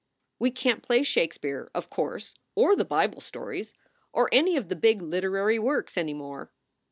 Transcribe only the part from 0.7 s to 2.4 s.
t play Shakespeare, of course,